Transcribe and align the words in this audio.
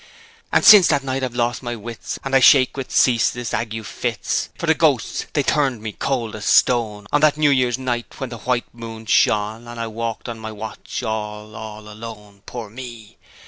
And 0.51 0.65
since 0.65 0.87
that 0.87 1.03
night 1.03 1.23
I've 1.23 1.35
lost 1.35 1.61
my 1.61 1.75
wits, 1.75 2.17
And 2.23 2.33
I 2.35 2.39
shake 2.39 2.75
with 2.75 2.89
ceaseless 2.89 3.53
ague 3.53 3.85
fits: 3.85 4.49
For 4.57 4.65
the 4.65 4.73
ghosts 4.73 5.27
they 5.33 5.43
turned 5.43 5.83
me 5.83 5.91
cold 5.91 6.35
as 6.35 6.45
stone, 6.45 7.05
On 7.11 7.21
that 7.21 7.37
New 7.37 7.51
Year's 7.51 7.77
night 7.77 8.19
when 8.19 8.31
the 8.31 8.39
white 8.39 8.73
moon 8.73 9.05
shone, 9.05 9.67
And 9.67 9.79
I 9.79 9.85
walked 9.85 10.27
on 10.27 10.39
my 10.39 10.51
watch, 10.51 11.03
all, 11.03 11.55
all 11.55 11.87
alone 11.87 12.41
Poor 12.47 12.71
me! 12.71 13.19